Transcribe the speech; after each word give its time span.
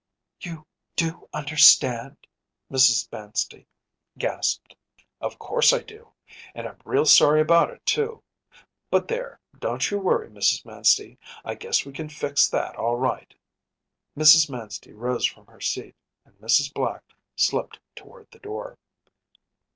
‚ÄĚ 0.39 0.45
“You 0.49 0.65
do 0.95 1.29
understand?‚ÄĚ 1.31 2.75
Mrs. 2.75 3.07
Manstey 3.11 3.67
gasped. 4.17 4.75
“Of 5.21 5.37
course 5.37 5.71
I 5.71 5.81
do. 5.83 6.13
And 6.55 6.67
I’m 6.67 6.79
real 6.83 7.05
sorry 7.05 7.39
about 7.39 7.69
it, 7.69 7.85
too. 7.85 8.23
But 8.89 9.07
there, 9.07 9.39
don’t 9.59 9.91
you 9.91 9.99
worry, 9.99 10.27
Mrs. 10.27 10.65
Manstey. 10.65 11.19
I 11.45 11.53
guess 11.53 11.85
we 11.85 11.93
can 11.93 12.09
fix 12.09 12.49
that 12.49 12.75
all 12.77 12.95
right.‚ÄĚ 12.95 14.19
Mrs. 14.19 14.49
Manstey 14.49 14.91
rose 14.93 15.27
from 15.27 15.45
her 15.45 15.61
seat, 15.61 15.93
and 16.25 16.33
Mrs. 16.39 16.73
Black 16.73 17.03
slipped 17.35 17.79
toward 17.95 18.31
the 18.31 18.39
door. 18.39 18.79